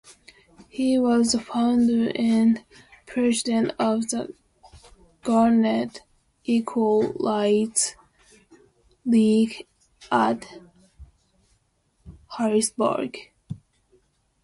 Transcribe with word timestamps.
He 0.67 0.97
was 0.97 1.33
the 1.33 1.39
founder 1.39 2.11
and 2.15 2.65
president 3.05 3.73
of 3.77 4.09
the 4.09 4.33
Garnet 5.21 6.01
Equal 6.43 7.13
Rights 7.19 7.95
League 9.05 9.67
at 10.11 10.57
Harrisburg. 12.35 13.15